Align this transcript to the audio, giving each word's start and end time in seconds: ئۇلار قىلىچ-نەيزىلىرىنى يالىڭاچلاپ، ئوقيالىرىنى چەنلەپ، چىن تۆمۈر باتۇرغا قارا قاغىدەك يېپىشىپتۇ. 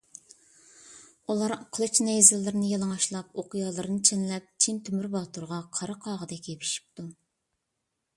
ئۇلار 1.33 1.53
قىلىچ-نەيزىلىرىنى 1.77 2.71
يالىڭاچلاپ، 2.71 3.37
ئوقيالىرىنى 3.41 3.99
چەنلەپ، 4.11 4.47
چىن 4.65 4.81
تۆمۈر 4.89 5.07
باتۇرغا 5.17 5.61
قارا 5.79 5.97
قاغىدەك 6.07 6.51
يېپىشىپتۇ. 6.53 7.07